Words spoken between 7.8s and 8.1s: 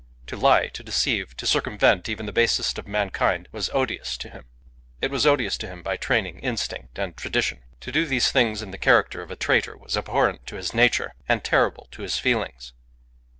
To do